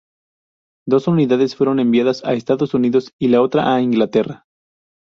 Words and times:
Dos 0.87 1.07
unidades 1.07 1.55
fueron 1.55 1.79
enviadas 1.79 2.25
a 2.25 2.33
Estados 2.33 2.73
Unidos 2.73 3.13
y 3.19 3.27
la 3.27 3.39
otra 3.43 3.75
a 3.75 3.81
Inglaterra. 3.83 4.47